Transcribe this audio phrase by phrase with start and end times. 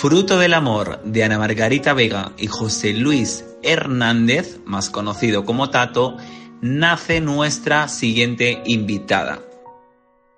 [0.00, 6.16] Fruto del amor de Ana Margarita Vega y José Luis Hernández, más conocido como Tato,
[6.62, 9.40] nace nuestra siguiente invitada.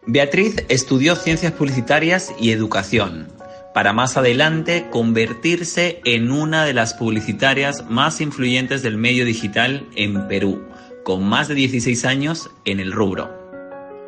[0.04, 3.28] Beatriz estudió ciencias publicitarias y educación,
[3.72, 10.26] para más adelante convertirse en una de las publicitarias más influyentes del medio digital en
[10.26, 10.60] Perú,
[11.04, 13.30] con más de 16 años en el rubro.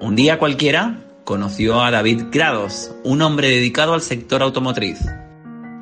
[0.01, 4.99] Un día cualquiera conoció a David Grados, un hombre dedicado al sector automotriz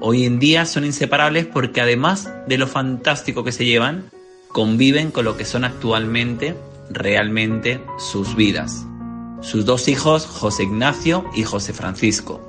[0.04, 4.10] hoy en día son inseparables porque además de lo fantástico que se llevan,
[4.48, 6.56] conviven con lo que son actualmente
[6.90, 8.84] realmente sus vidas.
[9.42, 12.40] Sus dos hijos, José Ignacio y José Francisco.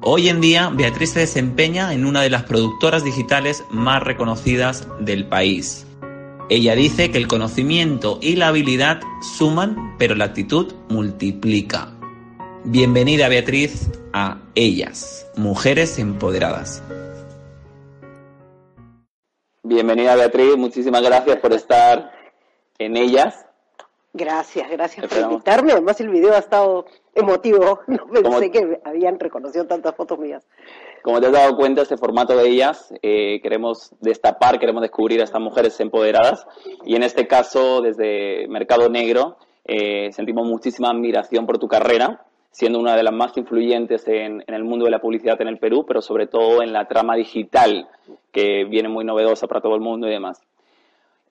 [0.00, 5.26] Hoy en día, Beatriz se desempeña en una de las productoras digitales más reconocidas del
[5.26, 5.86] país.
[6.50, 9.00] Ella dice que el conocimiento y la habilidad
[9.36, 11.90] suman, pero la actitud multiplica.
[12.64, 16.80] Bienvenida Beatriz a Ellas, Mujeres Empoderadas.
[19.64, 22.12] Bienvenida Beatriz, muchísimas gracias por estar
[22.78, 23.44] en Ellas.
[24.12, 25.72] Gracias, gracias por invitarme.
[25.72, 27.80] Además el video ha estado emotivo.
[27.88, 30.46] No pensé que habían reconocido tantas fotos mías.
[31.02, 35.24] Como te has dado cuenta, este formato de ellas eh, queremos destapar, queremos descubrir a
[35.24, 36.46] estas mujeres empoderadas.
[36.84, 42.78] Y en este caso, desde Mercado Negro, eh, sentimos muchísima admiración por tu carrera siendo
[42.78, 46.00] una de las más influyentes en, el mundo de la publicidad en el Perú, pero
[46.00, 47.88] sobre todo en la trama digital,
[48.30, 50.40] que viene muy novedosa para todo el mundo y demás.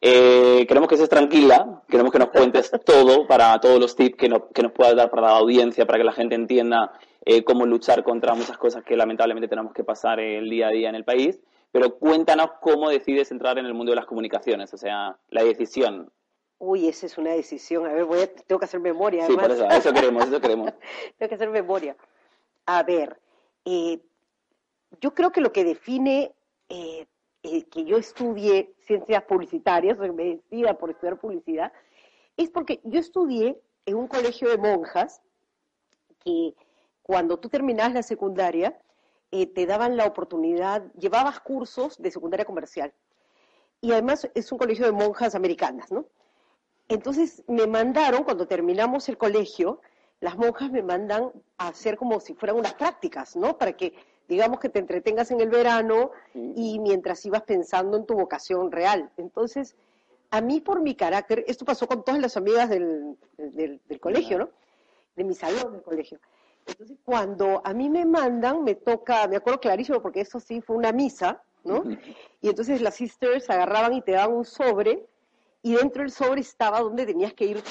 [0.01, 4.41] Eh, queremos que estés tranquila, queremos que nos cuentes todo para todos los tips que,
[4.53, 6.91] que nos puedas dar para la audiencia, para que la gente entienda
[7.23, 10.89] eh, cómo luchar contra muchas cosas que lamentablemente tenemos que pasar el día a día
[10.89, 11.39] en el país.
[11.71, 16.11] Pero cuéntanos cómo decides entrar en el mundo de las comunicaciones, o sea, la decisión,
[16.65, 17.85] Uy, esa es una decisión.
[17.85, 19.27] A ver, voy a, tengo que hacer memoria.
[19.27, 20.71] Sí, por eso, eso queremos, eso queremos.
[21.17, 21.97] tengo que hacer memoria.
[22.65, 23.19] A ver,
[23.65, 23.99] eh,
[25.01, 26.33] yo creo que lo que define
[26.69, 27.05] eh,
[27.43, 31.73] eh, que yo estudie ciencias publicitarias, o me decida por estudiar publicidad,
[32.37, 35.21] es porque yo estudié en un colegio de monjas
[36.23, 36.55] que
[37.01, 38.79] cuando tú terminabas la secundaria,
[39.31, 42.93] te daban la oportunidad, llevabas cursos de secundaria comercial.
[43.81, 46.05] Y además es un colegio de monjas americanas, ¿no?
[46.87, 49.81] Entonces me mandaron, cuando terminamos el colegio,
[50.19, 53.57] las monjas me mandan a hacer como si fueran unas prácticas, ¿no?
[53.57, 53.93] Para que,
[54.27, 59.11] digamos, que te entretengas en el verano y mientras ibas pensando en tu vocación real.
[59.17, 59.75] Entonces,
[60.31, 63.17] a mí por mi carácter, esto pasó con todas las amigas del,
[63.99, 64.49] colegio, ¿no?
[65.15, 66.19] De mi salón del colegio.
[66.65, 70.75] Entonces, cuando a mí me mandan, me toca, me acuerdo clarísimo, porque eso sí fue
[70.75, 71.83] una misa, ¿no?
[72.41, 75.05] Y entonces las sisters agarraban y te daban un sobre
[75.63, 77.63] y dentro del sobre estaba donde tenías que ir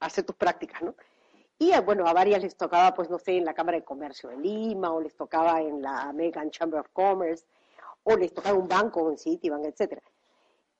[0.00, 0.94] a hacer tus prácticas, ¿no?
[1.58, 4.28] Y ah, bueno, a varias les tocaba, pues no sé, en la Cámara de Comercio
[4.28, 7.44] de Lima, o les tocaba en la American Chamber of Commerce,
[8.04, 10.02] o les tocaba un banco en Citibank, etcétera.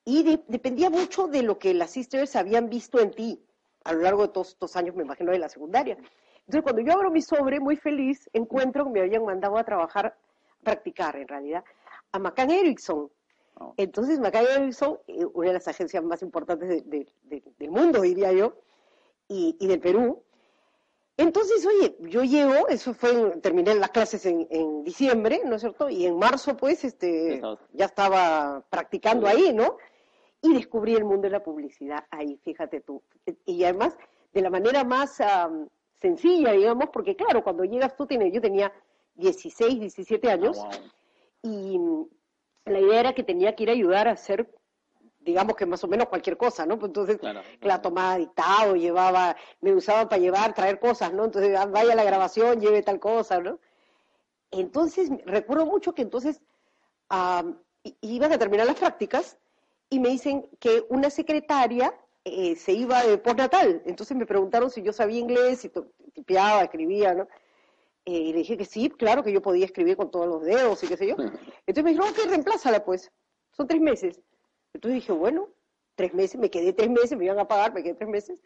[0.05, 3.43] Y dependía mucho de lo que las sisters habían visto en ti
[3.83, 5.97] a lo largo de todos estos años, me imagino, de la secundaria.
[6.39, 10.05] Entonces, cuando yo abro mi sobre, muy feliz, encuentro que me habían mandado a trabajar,
[10.05, 10.15] a
[10.63, 11.63] practicar en realidad,
[12.11, 13.09] a McCann Erickson,
[13.77, 18.55] entonces, Mackay Erickson, eh, una de las agencias más importantes del mundo, diría yo,
[19.27, 20.23] y, del Perú.
[21.17, 25.89] Entonces, oye, yo llego, eso fue, terminé las clases en, diciembre, ¿no es cierto?
[25.89, 27.41] Y en marzo, pues, este,
[27.73, 29.77] ya estaba practicando ahí, ¿no?
[30.41, 33.01] Y descubrí el mundo de la publicidad ahí, fíjate tú.
[33.45, 33.97] Y además,
[34.33, 35.17] de la manera más
[35.99, 38.71] sencilla, digamos, porque claro, cuando llegas tú, tienes, yo tenía
[39.15, 40.69] 16, 17 años, ah,
[41.41, 41.79] y
[42.67, 44.49] la idea era que tenía que ir a ayudar a hacer
[45.27, 46.79] digamos que más o menos cualquier cosa, ¿no?
[46.79, 47.19] Pues entonces
[47.59, 51.25] la tomaba dictado, llevaba, me usaba para llevar, traer cosas, ¿no?
[51.25, 53.59] Entonces ah, vaya a la grabación, lleve tal cosa, ¿no?
[54.51, 56.41] Entonces, recuerdo mucho que entonces
[58.01, 59.37] iban a terminar las prácticas
[59.89, 61.93] y me dicen que una secretaria
[62.23, 63.81] eh, se iba de postnatal.
[63.85, 65.71] Entonces me preguntaron si yo sabía inglés, si
[66.13, 67.27] tipeaba, escribía, ¿no?
[68.07, 70.81] Eh, y le dije que sí, claro que yo podía escribir con todos los dedos
[70.81, 71.15] y qué sé yo.
[71.17, 73.11] Entonces me dijeron, ok, reemplázala pues.
[73.51, 74.21] Son tres meses.
[74.73, 75.49] Entonces dije, bueno,
[75.95, 78.39] tres meses, me quedé tres meses, me iban a pagar, me quedé tres meses.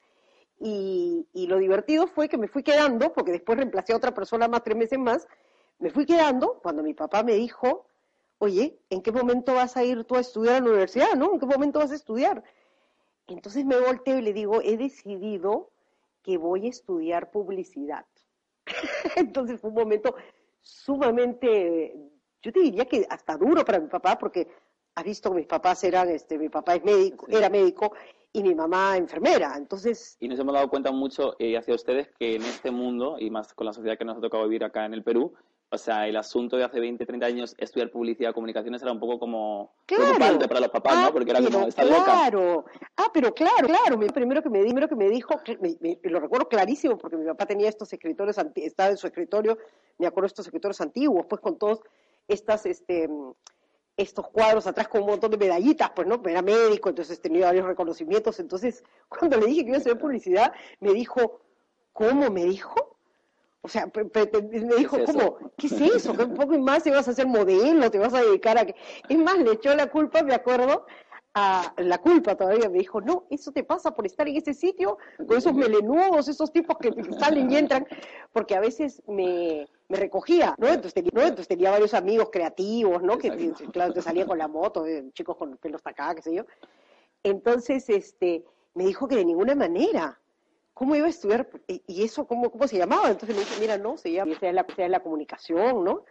[0.59, 4.47] Y, y lo divertido fue que me fui quedando, porque después reemplacé a otra persona
[4.47, 5.27] más tres meses más,
[5.77, 7.85] me fui quedando cuando mi papá me dijo,
[8.39, 11.33] oye, ¿en qué momento vas a ir tú a estudiar a la universidad, no?
[11.33, 12.43] ¿En qué momento vas a estudiar?
[13.27, 15.69] Entonces me volteo y le digo, he decidido
[16.23, 18.05] que voy a estudiar publicidad.
[19.15, 20.15] Entonces fue un momento
[20.61, 21.93] sumamente,
[22.41, 24.47] yo te diría que hasta duro para mi papá, porque
[24.95, 27.93] has visto que mis papás eran, este, mi papá es médico, era médico
[28.33, 30.15] y mi mamá enfermera, entonces...
[30.19, 33.53] Y nos hemos dado cuenta mucho eh, hacia ustedes que en este mundo, y más
[33.53, 35.33] con la sociedad que nos ha tocado vivir acá en el Perú,
[35.73, 39.17] o sea, el asunto de hace 20, 30 años estudiar publicidad, comunicaciones era un poco
[39.17, 41.13] como preocupante para los papás, ¿no?
[41.13, 42.65] Porque era como esta claro.
[42.97, 43.97] Ah, pero claro, claro.
[44.13, 47.69] Primero que me, primero que me dijo, me, lo recuerdo clarísimo porque mi papá tenía
[47.69, 49.57] estos escritores, estaba en su escritorio,
[49.97, 51.79] me acuerdo estos escritores antiguos, pues con todos
[52.27, 53.09] estas, este,
[53.95, 57.65] estos cuadros atrás con un montón de medallitas, pues no, era médico, entonces tenía varios
[57.65, 58.41] reconocimientos.
[58.41, 60.51] Entonces, cuando le dije que iba a hacer publicidad,
[60.81, 61.39] me dijo,
[61.93, 62.97] ¿cómo me dijo?
[63.63, 65.37] O sea, me dijo, ¿cómo?
[65.55, 66.15] ¿Qué es eso?
[66.15, 68.75] Que un poco más te vas a hacer modelo, te vas a dedicar a que...
[69.07, 70.87] Es más, le echó la culpa, me acuerdo,
[71.33, 72.69] a la culpa todavía.
[72.69, 74.97] Me dijo, no, eso te pasa por estar en ese sitio
[75.27, 77.85] con esos melenudos, esos tipos que salen y entran,
[78.33, 80.67] porque a veces me, me recogía, ¿no?
[80.67, 81.21] Entonces, tenía, ¿no?
[81.21, 83.17] Entonces tenía varios amigos creativos, ¿no?
[83.17, 86.45] Que, claro, te salía con la moto, eh, chicos con pelos acá, qué sé yo.
[87.23, 88.43] Entonces, este,
[88.73, 90.19] me dijo que de ninguna manera,
[90.73, 91.49] ¿cómo iba a estudiar?
[91.67, 93.09] ¿Y eso cómo, cómo se llamaba?
[93.09, 96.05] Entonces me dije, mira, no, se llama, esa es la, esa es la comunicación, ¿no?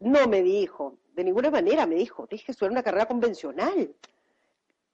[0.00, 3.94] No me dijo, de ninguna manera me dijo, tienes que estudiar una carrera convencional.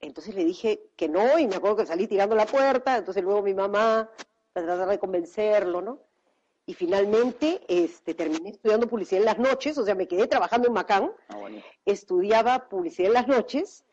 [0.00, 3.42] Entonces le dije que no, y me acuerdo que salí tirando la puerta, entonces luego
[3.42, 4.10] mi mamá,
[4.52, 6.00] para tratar de convencerlo, ¿no?
[6.66, 10.75] Y finalmente este, terminé estudiando publicidad en las noches, o sea, me quedé trabajando en
[10.75, 11.36] Macán, ah,
[11.84, 13.84] estudiaba publicidad en las noches,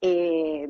[0.00, 0.68] eh,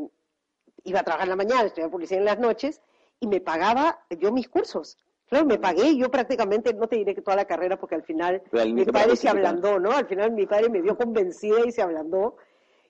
[0.84, 2.82] iba a trabajar en la mañana, estudiaba publicidad en las noches,
[3.20, 4.98] y me pagaba yo mis cursos.
[5.28, 8.42] Claro, me pagué, yo prácticamente, no te diré que toda la carrera, porque al final
[8.72, 9.90] mi padre se ablandó, ¿no?
[9.90, 12.36] Al final mi padre me dio convencida y se ablandó.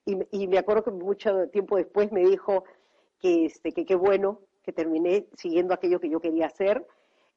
[0.04, 2.64] Y, y me acuerdo que mucho tiempo después me dijo
[3.20, 6.84] que este que qué bueno que terminé siguiendo aquello que yo quería hacer.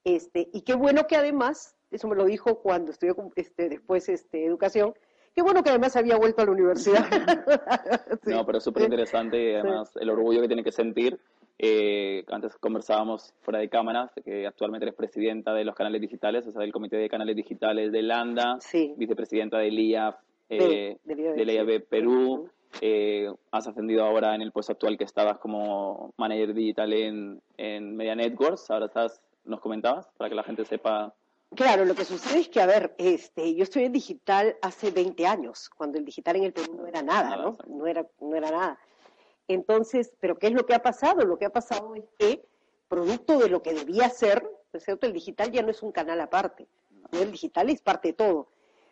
[0.04, 4.46] Este, y qué bueno que además, eso me lo dijo cuando estudió este, después este,
[4.46, 4.94] educación,
[5.36, 7.06] qué bueno que además había vuelto a la universidad.
[8.26, 11.20] No, pero es súper interesante y además el orgullo que tiene que sentir
[11.62, 16.52] eh, antes conversábamos fuera de cámaras, que actualmente eres presidenta de los canales digitales, o
[16.52, 18.60] sea, del Comité de Canales Digitales de LANDA,
[18.96, 20.16] vicepresidenta del IAF,
[20.48, 22.50] eh, de, IAB Perú.
[22.80, 27.94] Eh, has ascendido ahora en el puesto actual que estabas como manager digital en, en
[27.98, 28.72] Media Networks.
[28.72, 31.14] Ahora estás, nos comentabas, para que la gente sepa.
[31.56, 35.28] Claro, lo que sucede es que, a ver, este, yo estoy en digital hace 20
[35.28, 37.58] años, cuando el digital en el Perú no era nada, ¿no?
[37.68, 38.80] No era, no era nada.
[39.50, 41.26] Entonces, ¿pero qué es lo que ha pasado?
[41.26, 42.46] Lo que ha pasado es que,
[42.88, 45.08] producto de lo que debía ser, ¿no cierto?
[45.08, 46.68] El digital ya no es un canal aparte,
[47.12, 48.48] el digital es parte de todo.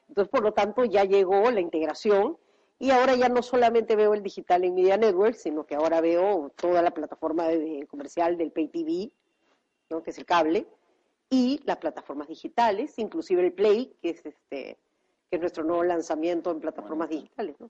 [0.09, 2.37] Entonces, por lo tanto, ya llegó la integración
[2.79, 6.51] y ahora ya no solamente veo el digital en Media Network, sino que ahora veo
[6.55, 9.11] toda la plataforma de, comercial del Pay TV,
[9.91, 10.01] ¿no?
[10.01, 10.65] que es el cable,
[11.29, 14.79] y las plataformas digitales, inclusive el Play, que es este
[15.29, 17.69] que es nuestro nuevo lanzamiento en plataformas digitales, ¿no?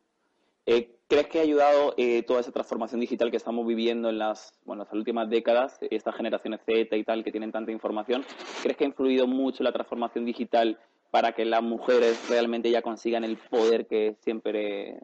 [0.67, 4.51] Eh, ¿Crees que ha ayudado eh, toda esa transformación digital que estamos viviendo en las,
[4.65, 8.26] bueno, las últimas décadas, estas generaciones Z y tal, que tienen tanta información?
[8.61, 10.78] ¿Crees que ha influido mucho la transformación digital
[11.09, 14.99] para que las mujeres realmente ya consigan el poder que siempre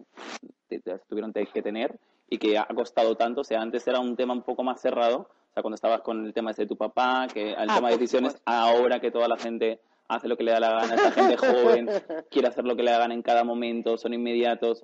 [1.08, 1.98] tuvieron que tener
[2.30, 3.40] y que ha costado tanto?
[3.42, 6.26] O sea, antes era un tema un poco más cerrado, o sea, cuando estabas con
[6.26, 9.38] el tema de tu papá, que el ah, tema de decisiones, ahora que toda la
[9.38, 9.80] gente
[10.10, 11.88] hace lo que le da la gana, esta gente joven
[12.30, 14.84] quiere hacer lo que le hagan en cada momento, son inmediatos.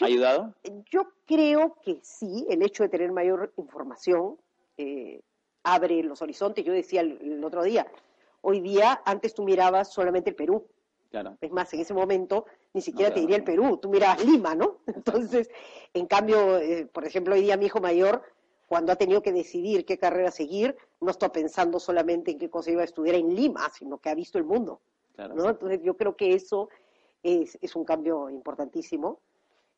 [0.00, 0.54] ¿Ha ayudado?
[0.90, 4.38] Yo creo que sí, el hecho de tener mayor información
[4.76, 5.20] eh,
[5.62, 6.64] abre los horizontes.
[6.64, 7.86] Yo decía el, otro día,
[8.40, 10.66] hoy día antes tú mirabas solamente el Perú.
[11.10, 11.36] Claro.
[11.40, 14.78] Es más, en ese momento ni siquiera te diría el Perú, tú mirabas Lima, ¿no?
[14.86, 15.50] Entonces,
[15.92, 18.22] en cambio, eh, por ejemplo, hoy día mi hijo mayor,
[18.68, 22.70] cuando ha tenido que decidir qué carrera seguir, no está pensando solamente en qué cosa
[22.70, 24.80] iba a estudiar en Lima, sino que ha visto el mundo.
[25.34, 25.50] ¿no?
[25.50, 26.70] Entonces, yo creo que eso
[27.24, 29.20] es, es un cambio importantísimo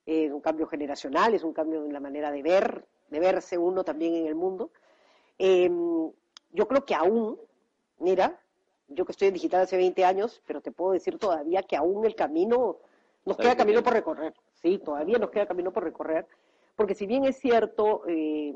[0.07, 3.85] es un cambio generacional, es un cambio en la manera de ver, de verse uno
[3.85, 4.71] también en el mundo.
[5.39, 6.11] Em,
[6.51, 7.39] yo creo que aún,
[7.99, 8.41] mira,
[8.89, 12.05] yo que estoy en digital hace 20 años, pero te puedo decir todavía que aún
[12.05, 12.79] el camino,
[13.25, 16.27] nos queda camino por recorrer, sí, todavía nos queda camino por recorrer,
[16.77, 18.55] porque si bien es cierto, eh,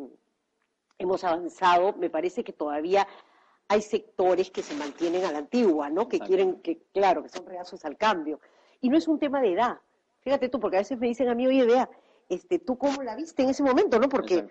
[0.98, 3.06] hemos avanzado, me parece que todavía
[3.68, 6.08] hay sectores que se mantienen a la antigua, ¿no?
[6.08, 8.40] Que quieren, que claro, que son reacios al cambio.
[8.80, 9.80] Y no es un tema de edad,
[10.26, 11.88] Fíjate tú, porque a veces me dicen a mí, oye, vea,
[12.28, 14.09] este, ¿tú cómo la viste en ese momento, no?
[14.09, 14.45] Porque,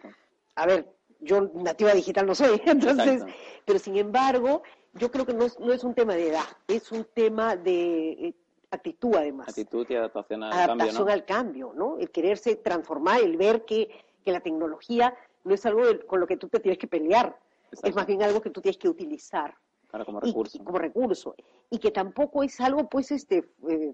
[0.56, 0.90] a ver,
[1.20, 3.26] yo nativa digital no soy, entonces,
[3.66, 4.64] pero sin embargo,
[4.94, 8.12] yo creo que no es, no es un tema de edad, es un tema de
[8.12, 8.36] eh,
[8.72, 9.50] actitud además.
[9.50, 11.12] Actitud y adaptación al adaptación cambio, ¿no?
[11.12, 11.98] al cambio, ¿no?
[12.00, 13.90] El quererse transformar, el ver que,
[14.24, 15.14] que la tecnología
[15.44, 17.90] no es algo con lo que tú te tienes que pelear, Exacto.
[17.90, 19.54] es más bien algo que tú tienes que utilizar
[19.90, 20.58] Claro, como y- recurso.
[20.58, 21.36] y como recurso
[21.70, 23.94] y que tampoco es algo pues este eh,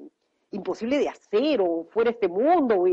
[0.52, 2.86] imposible de hacer o fuera de este mundo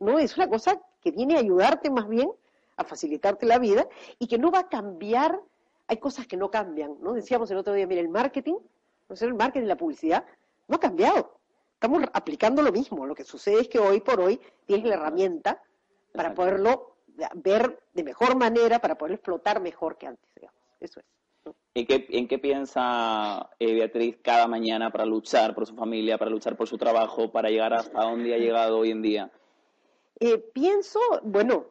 [0.00, 2.30] no es una cosa que viene a ayudarte más bien
[2.76, 5.40] a facilitarte la vida y que no va a cambiar.
[5.88, 8.56] Hay cosas que no cambian no decíamos el otro día mira el marketing
[9.08, 10.24] no sé el marketing la publicidad
[10.68, 11.38] no ha cambiado.
[11.74, 13.06] Estamos aplicando lo mismo.
[13.06, 15.62] Lo que sucede es que hoy por hoy tienes la herramienta
[16.12, 16.96] para poderlo
[17.34, 20.60] ver de mejor manera para poder explotar mejor que antes digamos.
[20.80, 21.06] Eso es
[21.76, 26.30] ¿En qué, en qué piensa eh, Beatriz cada mañana para luchar por su familia, para
[26.30, 29.30] luchar por su trabajo, para llegar hasta donde ha llegado hoy en día?
[30.18, 31.66] Eh, pienso, bueno,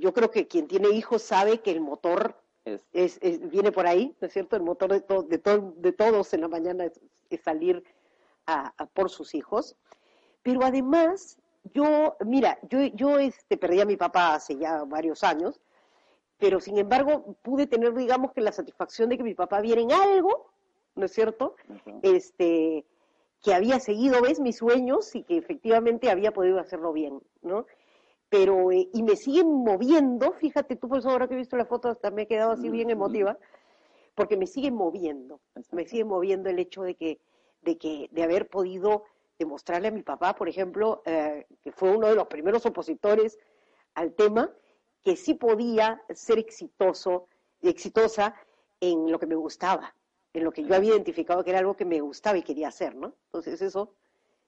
[0.00, 3.86] yo creo que quien tiene hijos sabe que el motor Es, es, es- viene por
[3.86, 4.56] ahí, ¿no es cierto?
[4.56, 7.00] El motor de, to- de, to- de todos en la mañana es,
[7.44, 7.84] salir
[8.44, 9.76] a, a por sus hijos.
[10.42, 11.38] Pero además,
[11.72, 15.60] yo, mira, yo, yo este, perdí a mi papá hace ya varios años,
[16.38, 19.92] pero sin embargo pude tener, digamos, que la satisfacción de que mi papá viera en
[19.92, 20.50] algo,
[20.94, 21.56] ¿no es cierto?
[22.02, 22.84] Este,
[23.42, 27.66] que había seguido, ves, mis sueños y que efectivamente había podido hacerlo bien, ¿no?
[28.28, 31.64] Pero, eh, y me siguen moviendo, fíjate tú, por eso ahora que he visto la
[31.64, 33.38] foto hasta me he quedado así bien emotiva,
[34.14, 35.40] porque me siguen moviendo,
[35.72, 37.20] me sigue moviendo el hecho de que,
[37.62, 39.04] de que, de haber podido
[39.38, 43.38] demostrarle a mi papá, por ejemplo, eh, que fue uno de los primeros opositores
[43.94, 44.52] al tema,
[45.04, 47.28] que sí podía ser exitoso,
[47.62, 48.34] exitosa
[48.80, 49.94] en lo que me gustaba,
[50.32, 52.94] en lo que yo había identificado que era algo que me gustaba y quería hacer,
[52.94, 53.14] ¿no?
[53.26, 53.94] Entonces eso,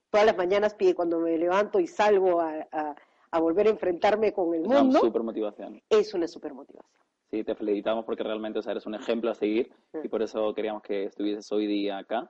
[0.09, 2.95] todas las mañanas pide cuando me levanto y salgo a, a-
[3.33, 5.81] a volver a enfrentarme con el Es una mundo, super motivación.
[5.89, 6.91] es una super motivación.
[7.29, 9.71] Sí, te felicitamos porque realmente o sea, eres un ejemplo a seguir
[10.03, 12.29] y por eso queríamos que estuvieses hoy día acá.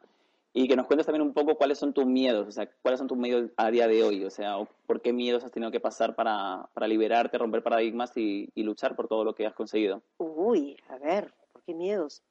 [0.54, 3.08] Y que nos cuentes también un poco cuáles son tus miedos, o sea, cuáles son
[3.08, 4.56] tus miedos a día de hoy, o sea,
[4.86, 8.96] por qué miedos has tenido que pasar para, para liberarte, romper paradigmas y, y luchar
[8.96, 10.02] por todo lo que has conseguido.
[10.18, 12.22] Uy, a ver, ¿por qué miedos?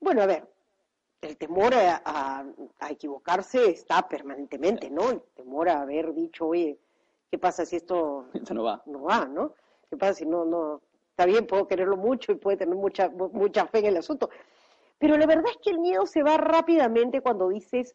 [0.00, 0.46] Bueno, a ver,
[1.22, 2.44] el temor a, a-
[2.80, 5.10] a equivocarse está permanentemente, ¿no?
[5.10, 6.78] El temor a haber dicho, oye,
[7.30, 8.82] ¿qué pasa si esto Eso no va.
[8.84, 9.54] no va, ¿no?
[9.88, 13.30] ¿Qué pasa si no, no, está bien, puedo quererlo mucho y puede tener mucha, mu-
[13.30, 14.28] mucha fe en el asunto.
[14.98, 17.94] Pero la verdad es que el miedo se va rápidamente cuando dices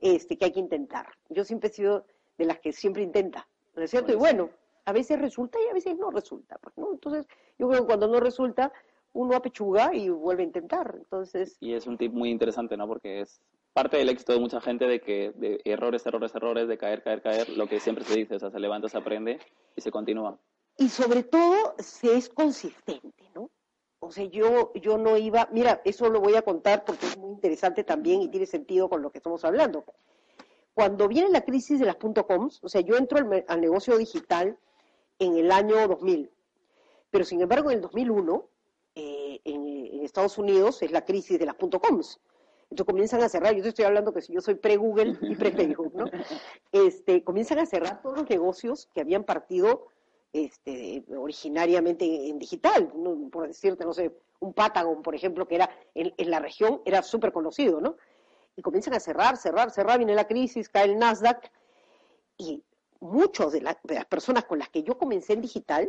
[0.00, 1.08] este, que hay que intentar.
[1.28, 2.06] Yo siempre he sido
[2.38, 4.12] de las que siempre intenta, ¿no es cierto?
[4.12, 4.50] Y bueno,
[4.84, 6.92] a veces resulta y a veces no resulta, pues, ¿no?
[6.92, 7.26] Entonces,
[7.58, 8.72] yo creo que cuando no resulta,
[9.12, 10.94] uno apechuga y vuelve a intentar.
[10.96, 12.86] Entonces, Y es un tip muy interesante, ¿no?
[12.86, 13.40] Porque es
[13.72, 17.22] parte del éxito de mucha gente de que de errores, errores, errores, de caer, caer,
[17.22, 19.38] caer, lo que siempre se dice, o sea, se levanta, se aprende
[19.76, 20.38] y se continúa.
[20.78, 23.50] y sobre todo se es consistente, ¿no?
[24.00, 27.32] O sea, yo, yo no iba, mira, eso lo voy a contar porque es muy
[27.32, 29.84] interesante también y tiene sentido con lo que estamos hablando.
[30.74, 34.56] Cuando viene la crisis de las .coms, o sea, yo entro al, negocio digital
[35.18, 36.30] en el año 2000,
[37.10, 38.48] pero sin embargo en el 2001,
[38.94, 42.20] eh, en, en Estados Unidos es la crisis de las .coms.
[42.70, 45.94] Entonces comienzan a cerrar, yo te estoy hablando que si yo soy pre-Google y pre-Facebook,
[45.94, 46.04] ¿no?
[46.72, 49.86] Este, comienzan a cerrar todos los negocios que habían partido
[50.32, 53.28] este, originariamente en digital, ¿no?
[53.30, 57.02] por decirte, no sé, un Patagon, por ejemplo, que era en, en la región, era
[57.02, 57.96] súper conocido, ¿no?
[58.56, 61.50] Y comienzan a cerrar, cerrar, cerrar, viene la crisis, cae el Nasdaq,
[62.36, 62.62] y
[63.00, 65.88] muchos de, la- de las personas con las que yo comencé en digital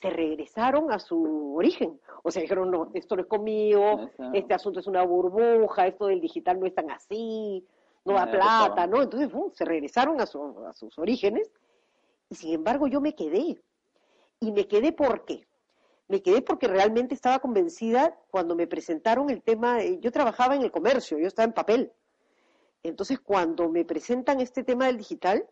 [0.00, 2.00] se regresaron a su origen.
[2.22, 4.30] O sea, dijeron, no, esto no es conmigo, Eso.
[4.34, 7.64] este asunto es una burbuja, esto del digital no es tan así,
[8.04, 8.86] no da plata.
[8.86, 9.02] ¿no?
[9.02, 9.50] Entonces, ¡fum!
[9.52, 11.50] se regresaron a, su- a sus orígenes
[12.30, 13.60] y sin embargo yo me quedé.
[14.40, 15.46] Y me quedé ¿por qué?
[16.08, 20.70] Me quedé porque realmente estaba convencida cuando me presentaron el tema, yo trabajaba en el
[20.70, 21.92] comercio, yo estaba en papel.
[22.82, 25.46] Entonces cuando me presentan este tema del digital,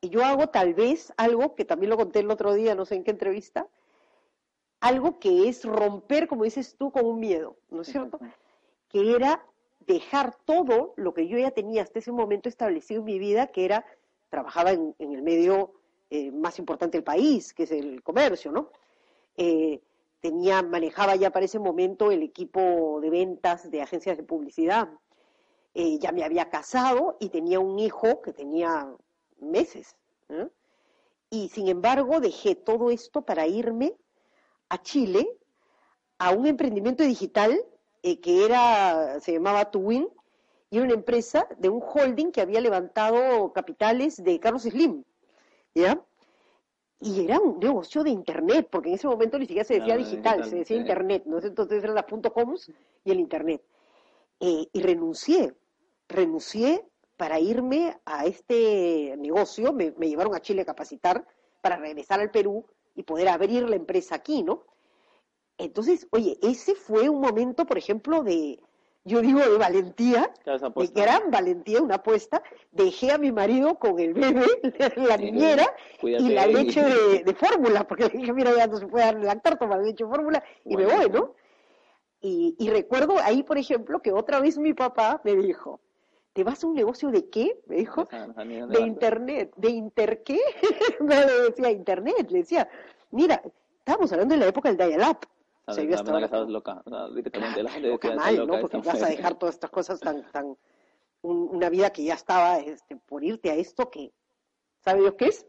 [0.00, 2.96] y yo hago tal vez algo que también lo conté el otro día, no sé
[2.96, 3.66] en qué entrevista,
[4.80, 8.20] algo que es romper, como dices tú, con un miedo, ¿no es cierto?
[8.88, 9.44] Que era
[9.80, 13.64] dejar todo lo que yo ya tenía hasta ese momento establecido en mi vida, que
[13.64, 13.84] era,
[14.28, 15.75] trabajaba en, en el medio
[16.08, 18.70] eh, más importante del país, que es el comercio, ¿no?
[19.36, 19.80] Eh,
[20.20, 24.88] tenía, manejaba ya para ese momento el equipo de ventas de agencias de publicidad.
[25.74, 28.88] Eh, ya me había casado y tenía un hijo que tenía
[29.40, 29.96] meses.
[31.28, 33.94] Y sin embargo dejé todo esto para irme
[34.68, 35.28] a Chile
[36.18, 37.60] a un emprendimiento digital
[38.02, 40.08] que era, se llamaba Tuwin,
[40.70, 45.04] y era una empresa de un holding que había levantado capitales de Carlos Slim,
[45.76, 46.00] ¿ya?
[46.98, 50.38] y era un negocio de internet, porque en ese momento ni siquiera se decía digital,
[50.38, 50.80] digital, se decía sí.
[50.80, 51.38] internet, ¿no?
[51.38, 52.72] Entonces eran las punto coms
[53.04, 53.62] y el internet.
[54.40, 55.54] Eh, y renuncié,
[56.08, 56.84] renuncié
[57.16, 61.26] para irme a este negocio, me, me llevaron a Chile a capacitar
[61.60, 62.64] para regresar al Perú
[62.94, 64.64] y poder abrir la empresa aquí, ¿no?
[65.58, 68.58] Entonces, oye, ese fue un momento, por ejemplo, de,
[69.06, 72.42] yo digo, de valentía, de gran valentía, una apuesta.
[72.72, 74.46] Dejé a mi marido con el bebé,
[74.96, 78.86] la niñera, cuídate y la leche de, de fórmula, porque dije, mira, ya no se
[78.88, 81.08] puede dar lactar, toma leche de fórmula, y me voy.
[81.08, 81.34] ¿no?
[82.20, 85.80] Y, y recuerdo ahí, por ejemplo, que otra vez mi papá me dijo,
[86.32, 87.60] ¿te vas a un negocio de qué?
[87.66, 88.08] Me dijo,
[88.68, 90.40] de internet, de inter qué?
[91.00, 92.68] le decía internet, le decía,
[93.12, 93.40] mira,
[93.78, 95.18] estábamos hablando de la época del dial-up.
[95.66, 96.82] Sabes, yo la loca.
[96.84, 98.46] O sea, directamente la gente loca mal, "Está ¿no?
[98.46, 99.16] loca Porque vas a mujer".
[99.16, 100.56] dejar todas estas cosas tan, tan,
[101.22, 104.12] un- una vida que ya estaba este, por irte a esto que,
[104.80, 105.46] ¿sabe Dios qué es?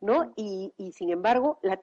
[0.00, 0.32] ¿No?
[0.36, 1.80] Y, y sin embargo, la-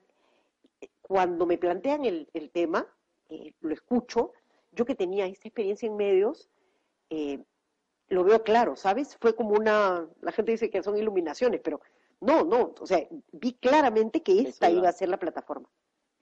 [1.01, 2.87] cuando me plantean el, el tema,
[3.29, 4.31] eh, lo escucho,
[4.71, 6.49] yo que tenía esta experiencia en medios,
[7.09, 7.43] eh,
[8.07, 9.17] lo veo claro, ¿sabes?
[9.19, 11.81] Fue como una, la gente dice que son iluminaciones, pero
[12.21, 15.69] no, no, o sea, vi claramente que esta iba a ser la plataforma,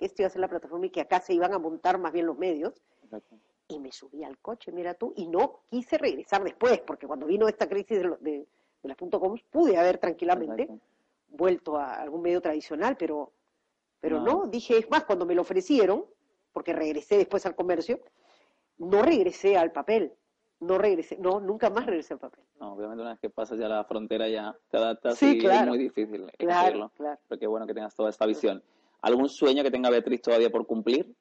[0.01, 2.11] que esta iba a ser la plataforma y que acá se iban a montar más
[2.11, 3.35] bien los medios, Exacto.
[3.67, 7.47] y me subí al coche, mira tú, y no quise regresar después, porque cuando vino
[7.47, 8.31] esta crisis de, de,
[8.81, 10.83] de las punto .com pude haber tranquilamente Exacto.
[11.27, 13.31] vuelto a algún medio tradicional, pero,
[13.99, 14.45] pero No.
[14.45, 14.47] no.
[14.47, 16.03] dije, es más, cuando me lo ofrecieron,
[16.51, 17.99] porque regresé después al comercio,
[18.79, 20.13] no regresé al papel,
[20.61, 22.43] no regresé, no, nunca más regresé al papel.
[22.59, 25.61] No, obviamente una vez que pasas ya la frontera ya te adaptas Sí, y claro.
[25.61, 27.19] es muy difícil Claro, claro.
[27.27, 28.63] Pero qué bueno que tengas toda esta visión.
[29.01, 31.15] ¿Algún sueño que tenga Beatriz todavía por cumplir?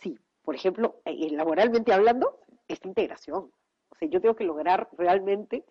[0.00, 3.50] Sí, por ejemplo, eh, laboralmente hablando, esta integración.
[3.88, 5.64] O sea, yo tengo que lograr realmente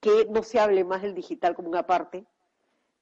[0.00, 2.24] que no se hable más del digital como una parte.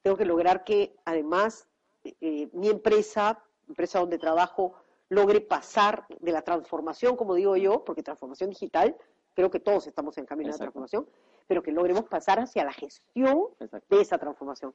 [0.01, 1.67] Tengo que lograr que además
[2.03, 4.75] eh, mi empresa, empresa donde trabajo,
[5.09, 8.97] logre pasar de la transformación, como digo yo, porque transformación digital,
[9.33, 10.71] creo que todos estamos en camino de Exacto.
[10.71, 11.09] transformación,
[11.47, 13.95] pero que logremos pasar hacia la gestión Exacto.
[13.95, 14.73] de esa transformación.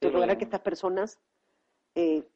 [0.00, 1.18] Sí, de lograr que estas personas
[1.94, 2.26] eh,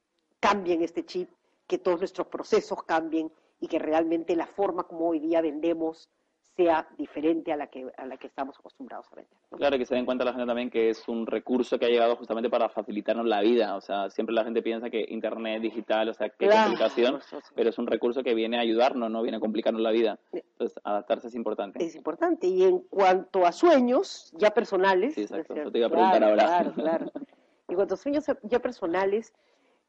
[0.45, 1.31] cambien este chip,
[1.67, 6.11] que todos nuestros procesos cambien y que realmente la forma como hoy día vendemos
[6.55, 9.37] sea diferente a la que, a la que estamos acostumbrados a vender.
[9.51, 9.57] ¿no?
[9.57, 12.15] Claro, que se den cuenta la gente también que es un recurso que ha llegado
[12.15, 13.75] justamente para facilitarnos la vida.
[13.75, 17.37] O sea, siempre la gente piensa que Internet, digital, o sea, qué Claro, complicación, sí.
[17.57, 20.19] pero es un recurso que viene a ayudarnos, no viene a complicarnos la vida.
[20.31, 21.83] Entonces, adaptarse es importante.
[21.83, 22.47] Es importante.
[22.47, 25.15] Y en cuanto a sueños ya personales.
[25.15, 26.45] Sí, exacto, ¿no es eso te iba a preguntar ahora.
[26.45, 27.13] Claro, claro.
[27.67, 29.33] En cuanto a sueños ya personales,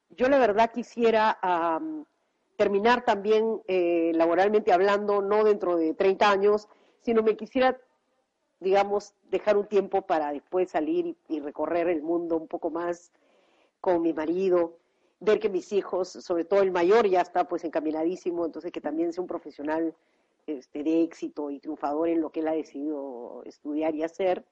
[0.09, 1.37] yo la verdad quisiera
[2.55, 6.69] terminar también eh, laboralmente hablando, no dentro de 30 años,
[7.01, 7.77] sino me quisiera,
[8.59, 13.11] digamos, dejar un tiempo para después salir y, y recorrer el mundo un poco más
[13.81, 14.77] con mi marido,
[15.19, 19.13] ver que mis hijos, sobre todo el mayor, ya está pues encaminadísimo, entonces que también
[19.13, 19.93] sea un profesional
[20.47, 24.45] este, de éxito y triunfador en lo que él ha decidido estudiar y hacer.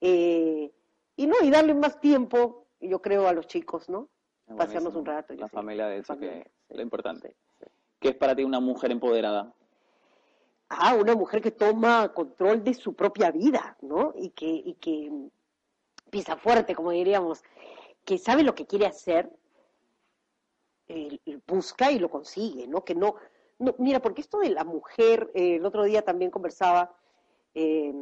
[0.00, 0.72] Eh,
[1.16, 4.08] y no, y darle más tiempo, yo creo, a los chicos, ¿no?
[4.50, 4.90] Buenísimo.
[4.90, 5.34] un rato.
[5.34, 7.28] La familia, de Familia, que sí, lo importante.
[7.28, 7.66] sí, sí.
[8.00, 9.52] ¿Qué es para ti una mujer empoderada?
[10.70, 14.14] Ah, una mujer que toma control de su propia vida, ¿no?
[14.16, 15.10] Y que, y que
[16.10, 17.42] pisa fuerte, como diríamos,
[18.04, 19.30] que sabe lo que quiere hacer,
[20.88, 22.84] eh, busca y lo consigue, ¿no?
[22.84, 23.16] Que no,
[23.58, 26.96] no, mira, porque esto de la mujer, eh, el otro día también conversaba
[27.54, 27.92] eh,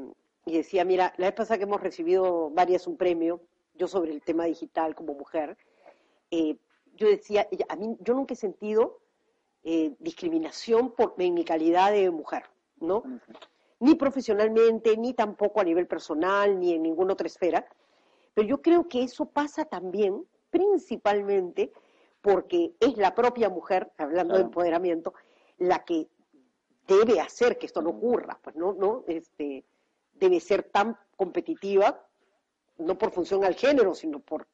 [0.46, 3.40] y decía, mira, la vez pasada que hemos recibido varias un premio,
[3.74, 5.56] yo sobre el tema digital como mujer,
[6.30, 6.56] eh,
[6.94, 9.00] yo decía, a mí, yo nunca he sentido
[9.62, 12.44] eh, discriminación por, en mi calidad de mujer,
[12.80, 13.02] ¿no?
[13.80, 17.66] Ni profesionalmente, ni tampoco a nivel personal, ni en ninguna otra esfera.
[18.34, 21.72] Pero yo creo que eso pasa también, principalmente,
[22.20, 25.14] porque es la propia mujer, hablando de empoderamiento,
[25.58, 26.08] la que
[26.86, 29.64] debe hacer que esto no ocurra, pues no, no, este,
[30.14, 32.04] debe ser tan competitiva,
[32.78, 34.48] no por función al género, sino por,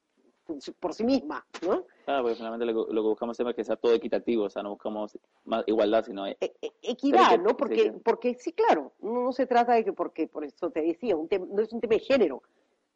[0.79, 1.85] por sí misma, ¿no?
[2.05, 4.51] Claro, porque finalmente lo, que- lo que buscamos siempre es que sea todo equitativo, o
[4.51, 6.53] sea, no buscamos más igualdad, sino e- e-
[6.83, 7.57] equidad, que- ¿no?
[7.57, 7.93] Porque, sí.
[8.05, 11.29] porque sí, claro, no, no se trata de que, porque, por eso te decía, un
[11.51, 12.43] no es un tema de género,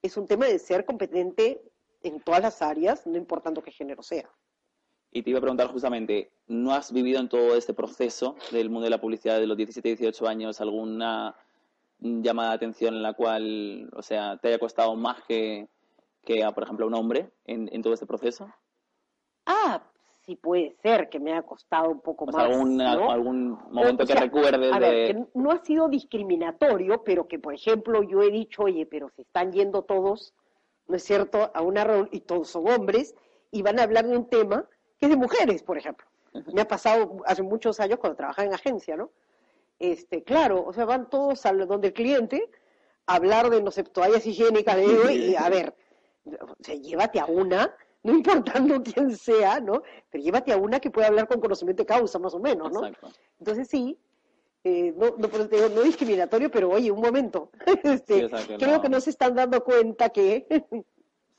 [0.03, 1.63] es un tema de ser competente
[2.03, 4.29] en todas las áreas, no importando qué género sea.
[5.11, 8.85] Y te iba a preguntar justamente, ¿no has vivido en todo este proceso del mundo
[8.85, 11.35] de la publicidad de los 17, 18 años alguna
[11.99, 15.67] llamada de atención en la cual, o sea, te haya costado más que,
[16.29, 18.47] que a, por ejemplo, a un hombre en, en todo este proceso?
[19.47, 19.83] Ah,
[20.27, 22.51] sí puede ser que me haya costado un poco O sea, más.
[22.51, 23.11] algún, ¿no?
[23.11, 25.07] algún momento O que sea, recuerdes A ver, de...
[25.15, 29.23] que no ha sido discriminatorio, pero que, por ejemplo, yo he dicho, oye, pero se
[29.23, 30.35] están yendo todos
[30.87, 33.15] ¿no es cierto?, a una reunión, y todos son hombres,
[33.51, 34.67] y van a hablar de un tema
[34.99, 36.07] que es de mujeres, por ejemplo.
[36.53, 39.11] Me ha pasado hace muchos años cuando trabajaba en agencia, ¿no?
[39.79, 42.51] Este, claro, o sea, van todos a donde el cliente
[43.07, 45.75] a hablar de, no sé, toallas higiénicas de y a ver,
[46.41, 49.83] o sea, llévate a una, no importando quién sea, ¿no?
[50.11, 52.83] Pero llévate a una que pueda hablar con conocimiento de causa, más o menos, ¿no?
[53.39, 53.99] Entonces sí,
[54.65, 55.29] eh, no, no,
[55.69, 57.51] no, discriminatorio, pero oye, un momento,
[57.85, 60.47] este, creo que no se están dando cuenta que...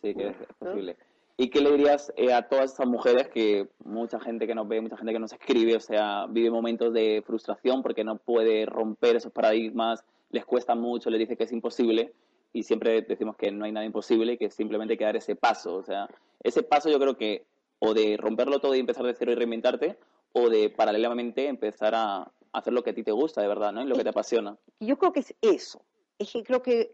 [0.01, 0.97] sí, que es posible.
[1.37, 4.81] ¿Y qué le dirías eh, a todas esas mujeres que mucha gente que nos ve,
[4.81, 9.15] mucha gente que nos escribe, o sea, vive momentos de frustración porque no puede romper
[9.15, 12.13] esos paradigmas, les cuesta mucho, les dice que es imposible
[12.51, 15.35] y siempre decimos que no hay nada imposible y que simplemente hay que dar ese
[15.35, 15.75] paso.
[15.75, 16.07] O sea,
[16.43, 17.45] ese paso yo creo que
[17.79, 19.97] o de romperlo todo y empezar de cero y reinventarte
[20.33, 23.81] o de paralelamente empezar a hacer lo que a ti te gusta de verdad, ¿no?
[23.81, 24.57] Y lo que te apasiona.
[24.79, 25.81] Yo creo que es eso.
[26.17, 26.91] Es que creo que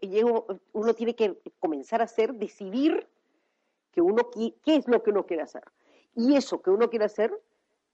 [0.72, 3.08] uno tiene que comenzar a hacer, decidir
[3.90, 5.64] que uno, qué es lo que uno quiere hacer.
[6.14, 7.32] Y eso que uno quiere hacer,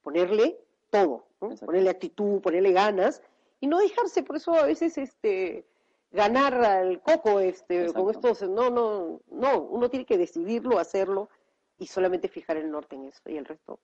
[0.03, 0.59] ponerle
[0.90, 3.22] todo, ponerle actitud, ponerle ganas
[3.61, 5.64] y no dejarse, por eso a veces este
[6.12, 11.29] ganar al coco este con estos, no, no, no, uno tiene que decidirlo, hacerlo
[11.79, 13.81] y solamente fijar el norte en eso y el resto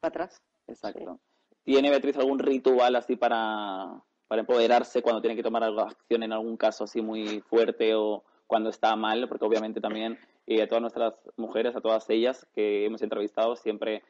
[0.00, 0.42] para atrás.
[0.66, 1.18] Exacto.
[1.62, 6.56] ¿Tiene Beatriz algún ritual así para, para empoderarse cuando tiene que tomar acción en algún
[6.56, 9.28] caso así muy fuerte o cuando está mal?
[9.28, 14.02] Porque obviamente también y a todas nuestras mujeres, a todas ellas que hemos entrevistado, siempre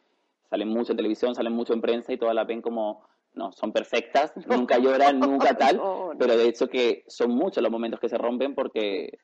[0.50, 3.04] salen mucho en televisión, salen mucho en prensa y todas las ven como,
[3.34, 5.80] no, son perfectas, nunca lloran, nunca tal,
[6.18, 9.18] pero de hecho que son muchos los momentos que se rompen porque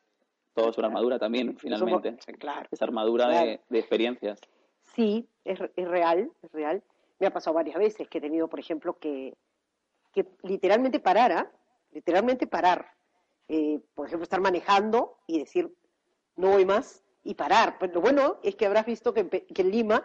[0.55, 2.17] todo es una armadura también, finalmente.
[2.39, 2.69] claro.
[2.71, 4.41] Esa armadura de, experiencias.
[4.95, 6.83] Sí, es, es real, es real.
[7.19, 9.35] Me ha pasado varias veces que he tenido, por ejemplo, que,
[10.13, 11.51] que literalmente parar, ¿ah?
[11.93, 12.93] literalmente parar.
[13.49, 15.75] Eh, por ejemplo, estar manejando y decir,
[16.37, 17.77] no voy más y parar.
[17.79, 20.05] Pero lo bueno es que habrás visto que en, Lima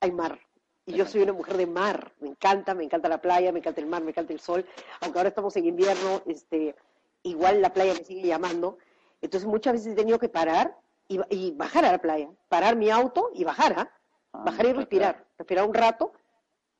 [0.00, 0.38] hay mar.
[0.86, 3.80] Y yo soy una mujer de mar, me encanta, me encanta la playa, me encanta
[3.80, 4.64] el mar, me encanta el sol.
[5.00, 6.76] Aunque ahora estamos en invierno, este,
[7.24, 8.78] igual la playa me sigue llamando.
[9.20, 13.30] Entonces muchas veces he tenido que parar y, bajar a la playa, parar mi auto
[13.34, 13.90] y bajar, ¿ah?
[14.32, 16.12] Ah, bajar y respirar, respirar un rato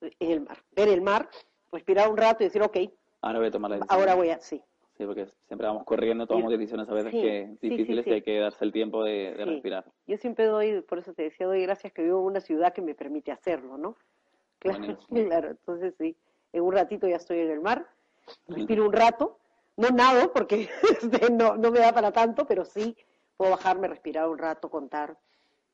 [0.00, 1.28] en el mar, ver el mar,
[1.72, 2.76] respirar un rato y decir, ok,
[3.22, 4.62] ahora voy a tomar la Ahora voy a, sí,
[4.96, 8.64] Sí, porque siempre vamos corriendo, tomamos decisiones a veces que difíciles y hay que darse
[8.64, 9.84] el tiempo de, respirar.
[10.06, 12.80] Yo siempre doy, por eso te decía, doy gracias que vivo en una ciudad que
[12.80, 13.96] me permite hacerlo, ¿no?
[14.58, 16.16] Claro, claro, entonces sí,
[16.52, 17.86] en un ratito ya estoy en el mar,
[18.48, 19.38] respiro un rato,
[19.76, 20.70] no nado porque
[21.02, 22.96] este, no, no me da para tanto, pero sí
[23.36, 25.18] puedo bajarme, respirar un rato, contar,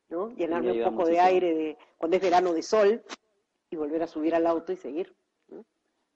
[0.08, 0.30] ¿no?
[0.30, 3.04] Llenarme un poco de aire de cuando es verano de sol
[3.70, 5.14] y volver a subir al auto y seguir.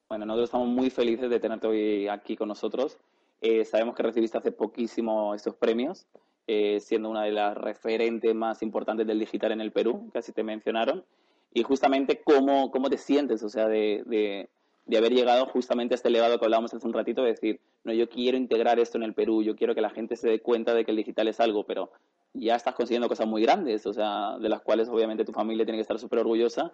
[0.08, 2.96] Bueno, nosotros estamos muy felices de tenerte hoy aquí con nosotros.
[3.40, 6.06] Eh, sabemos que recibiste hace poquísimo estos premios,
[6.46, 10.44] eh, siendo una de las referentes más importantes del digital en el Perú, casi te
[10.44, 11.04] mencionaron.
[11.52, 13.42] Y justamente, ¿cómo, cómo te sientes?
[13.42, 14.48] O sea, de, de,
[14.86, 17.92] de, haber llegado justamente a este legado que hablábamos hace un ratito, de decir, no,
[17.92, 20.72] yo quiero integrar esto en el Perú, yo quiero que la gente se dé cuenta
[20.72, 21.90] de que el digital es algo, pero
[22.32, 25.78] ya estás consiguiendo cosas muy grandes, o sea, de las cuales obviamente tu familia tiene
[25.78, 26.70] que estar súper orgullosa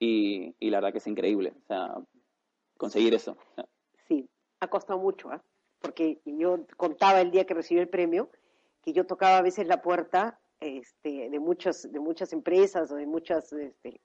[0.00, 1.52] y, y la verdad que es increíble.
[1.62, 1.94] O sea,
[2.82, 3.36] conseguir eso.
[4.08, 5.38] Sí, ha costado mucho, ¿eh?
[5.78, 8.28] porque yo contaba el día que recibí el premio
[8.82, 13.06] que yo tocaba a veces la puerta este, de, muchas, de muchas empresas o de
[13.06, 14.00] muchas este,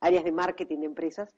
[0.00, 1.34] áreas de marketing de empresas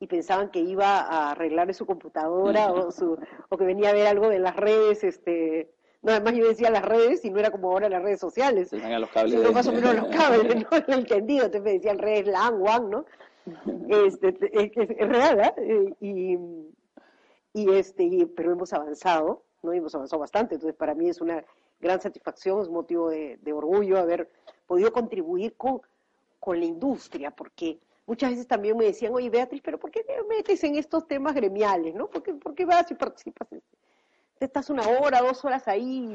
[0.00, 3.18] y pensaban que iba a arreglar su computadora o, su,
[3.50, 6.84] o que venía a ver algo de las redes, este, no, además yo decía las
[6.84, 8.70] redes y no era como ahora las redes sociales.
[8.70, 9.42] Se los cables.
[9.42, 12.88] No, más o menos los cables, no lo entendido, entonces me decían redes LAN, WAN,
[12.88, 13.04] ¿no?
[13.88, 15.94] Este, es, real, ¿eh?
[16.00, 16.38] Y,
[17.54, 19.72] y este, pero hemos avanzado, ¿no?
[19.72, 21.44] Hemos avanzado bastante, entonces para mí es una
[21.80, 24.30] gran satisfacción, es motivo de, orgullo haber
[24.66, 25.80] podido contribuir con,
[26.40, 30.22] con la industria, porque muchas veces también me decían, oye Beatriz, pero ¿por qué te
[30.24, 32.08] metes en estos temas gremiales, no?
[32.08, 32.22] ¿Por
[32.54, 33.48] qué, vas y participas?
[34.40, 36.14] Estás una hora, dos horas ahí.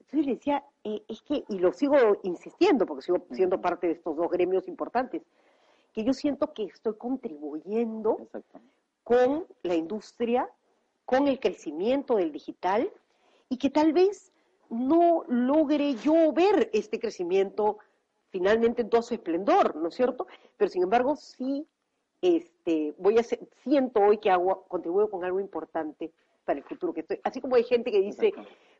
[0.00, 3.94] Entonces le decía, eh, es que, y lo sigo insistiendo, porque sigo siendo parte de
[3.94, 5.22] estos dos gremios importantes,
[6.00, 8.28] que yo siento que estoy contribuyendo
[9.04, 10.48] con la industria,
[11.04, 12.90] con el crecimiento del digital
[13.50, 14.32] y que tal vez
[14.70, 17.78] no logre yo ver este crecimiento
[18.30, 20.26] finalmente en todo su esplendor, ¿no es cierto?
[20.56, 21.66] Pero sin embargo sí
[22.22, 26.12] este, voy a siento hoy que hago, contribuyo con algo importante
[26.46, 27.20] para el futuro que estoy.
[27.24, 28.32] Así como hay gente que dice,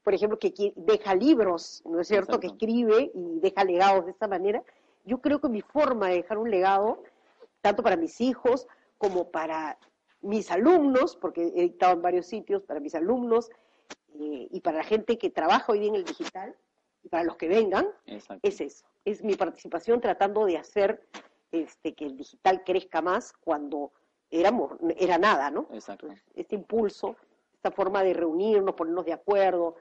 [0.03, 2.41] por ejemplo, que deja libros, ¿no es cierto?
[2.41, 4.63] Que escribe y deja legados de esta manera
[5.11, 7.03] yo creo que mi forma de dejar un legado,
[7.63, 9.77] tanto para mis hijos como para
[10.21, 13.51] mis alumnos, porque he estado en varios sitios, para mis alumnos
[14.15, 16.55] eh, y para la gente que trabaja hoy día en el digital,
[17.03, 18.47] y para los que vengan, Exacto.
[18.47, 18.87] es eso.
[19.05, 21.03] Es mi participación tratando de hacer
[21.51, 23.91] este, que el digital crezca más cuando
[24.31, 25.67] éramos, era nada, ¿no?
[25.73, 26.07] Exacto.
[26.35, 27.17] Este impulso,
[27.55, 29.75] esta forma de reunirnos, ponernos de acuerdo,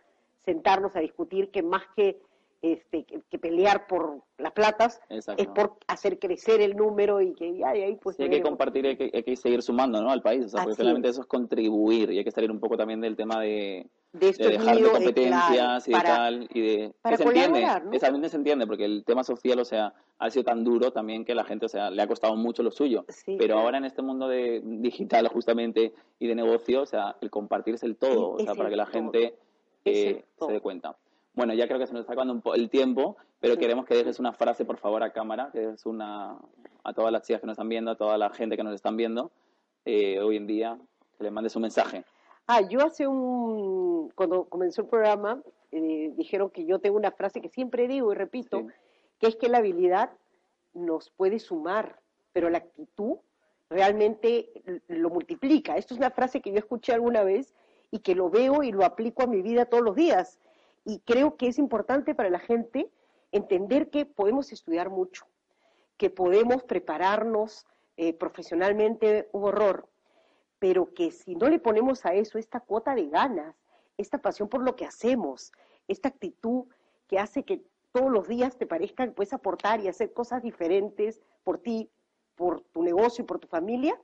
[0.43, 2.19] sentarnos a discutir, que más que,
[2.61, 5.41] este, que, que pelear por las platas, Exacto.
[5.41, 8.41] es por hacer crecer el número y que ya de ahí pues Sí, hay que
[8.41, 10.09] compartir hay que, hay que seguir sumando ¿no?
[10.11, 10.45] al país.
[10.45, 11.15] O sea, porque finalmente es.
[11.15, 14.43] eso es contribuir y hay que salir un poco también del tema de, de esto
[14.47, 17.29] de es dejar de competencias claro, y de para- tal y de para que se
[17.29, 17.91] entiende ¿no?
[17.93, 21.35] exactamente se entiende porque el tema social o sea ha sido tan duro también que
[21.35, 23.61] la gente o sea le ha costado mucho lo suyo Sí, pero claro.
[23.61, 27.95] ahora en este mundo de digital justamente y de negocio o sea el compartirse el
[27.95, 28.93] todo o Es sea para que la todo.
[28.93, 29.35] gente
[29.85, 30.97] Es eh, se dé cuenta
[31.39, 33.61] bueno ya creo que se nos está acabando un po- el tiempo pero Sí.
[33.61, 36.37] queremos que dejes una frase por favor a cámara que es una
[36.83, 38.97] a todas las chicas que nos están viendo a toda la gente que nos están
[38.97, 39.31] viendo
[39.85, 40.77] eh, hoy en día
[41.17, 42.03] que les mandes un mensaje
[42.51, 45.39] Ah, yo hace un, cuando comenzó el programa,
[45.71, 48.65] eh, dijeron que yo tengo una frase que siempre digo y repito, Sí.
[49.19, 50.09] que es que la habilidad
[50.73, 51.99] nos puede sumar,
[52.33, 53.17] pero la actitud
[53.69, 54.49] realmente
[54.87, 55.77] lo multiplica.
[55.77, 57.53] Esto es una frase que yo escuché alguna vez
[57.91, 60.39] y que lo veo y lo aplico a mi vida todos los días.
[60.89, 62.89] Y creo que es importante para la gente
[63.31, 65.27] entender que podemos estudiar mucho,
[65.97, 69.87] que podemos prepararnos eh, profesionalmente un horror,
[70.57, 73.55] pero que si no le ponemos a eso esta cuota de ganas,
[73.99, 75.51] esta pasión por lo que hacemos,
[75.87, 76.65] esta actitud
[77.07, 81.21] que hace que todos los días te parezca que puedes aportar y hacer cosas diferentes
[81.43, 81.91] por ti,
[82.33, 83.95] por tu negocio y por tu familia,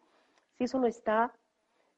[0.54, 1.34] si eso no está,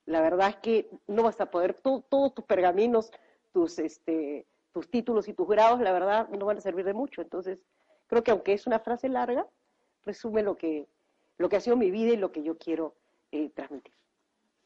[0.05, 3.11] la verdad es que no vas a poder, to- todos tus pergaminos,
[3.51, 4.45] tus, este,
[4.77, 7.23] tus títulos y tus grados, la verdad, no van a servir de mucho.
[7.23, 7.57] Entonces,
[8.05, 9.47] creo que aunque es una frase larga,
[10.03, 10.87] resume lo que,
[11.39, 12.93] lo que ha sido mi vida y lo que yo quiero
[13.31, 13.91] eh, transmitir.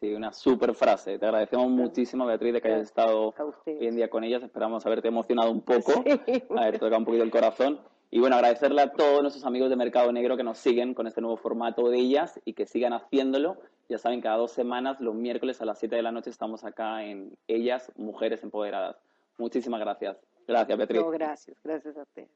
[0.01, 1.17] Sí, una super frase.
[1.17, 3.33] Te agradecemos muchísimo, Beatriz, de que hayas estado
[3.65, 4.43] hoy en día con ellas.
[4.43, 5.93] Esperamos haberte emocionado un poco,
[6.25, 6.43] Sí.
[6.49, 7.79] haber tocado un poquito el corazón.
[8.09, 11.21] Y bueno, agradecerle a todos nuestros amigos de Mercado Negro que nos siguen con este
[11.21, 13.55] nuevo formato de ellas y que sigan haciéndolo.
[13.87, 17.05] Ya saben, cada dos semanas, los miércoles a las 7 de la noche, estamos acá
[17.05, 18.97] en Ellas, Mujeres Empoderadas.
[19.41, 20.17] Muchísimas gracias.
[20.47, 21.01] Gracias, Beatriz.
[21.01, 22.29] No, gracias, gracias a ustedes.